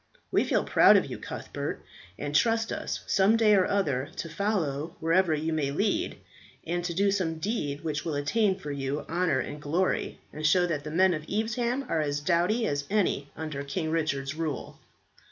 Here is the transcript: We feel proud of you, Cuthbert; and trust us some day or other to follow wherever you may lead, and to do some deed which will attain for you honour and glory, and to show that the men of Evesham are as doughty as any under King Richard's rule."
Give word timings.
We 0.31 0.43
feel 0.45 0.63
proud 0.63 0.97
of 0.97 1.05
you, 1.05 1.19
Cuthbert; 1.19 1.85
and 2.17 2.33
trust 2.35 2.71
us 2.71 3.01
some 3.05 3.37
day 3.37 3.53
or 3.53 3.67
other 3.67 4.09
to 4.15 4.29
follow 4.29 4.95
wherever 4.99 5.35
you 5.35 5.53
may 5.53 5.69
lead, 5.69 6.17
and 6.65 6.83
to 6.85 6.93
do 6.95 7.11
some 7.11 7.35
deed 7.37 7.83
which 7.83 8.03
will 8.03 8.15
attain 8.15 8.57
for 8.57 8.71
you 8.71 9.01
honour 9.01 9.39
and 9.41 9.61
glory, 9.61 10.17
and 10.33 10.43
to 10.43 10.49
show 10.49 10.65
that 10.65 10.83
the 10.83 10.89
men 10.89 11.13
of 11.13 11.25
Evesham 11.29 11.85
are 11.87 12.01
as 12.01 12.19
doughty 12.19 12.65
as 12.65 12.87
any 12.89 13.29
under 13.37 13.63
King 13.63 13.91
Richard's 13.91 14.33
rule." 14.33 14.79